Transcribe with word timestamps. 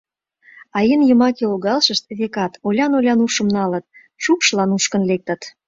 А 0.77 0.79
эн 0.93 1.01
йымаке 1.09 1.45
логалшышт, 1.51 2.05
векат, 2.19 2.53
олян-олян 2.67 3.19
ушым 3.25 3.47
налыт: 3.55 3.85
шукшла 4.23 4.63
нушкын 4.69 5.01
лектыт. 5.09 5.41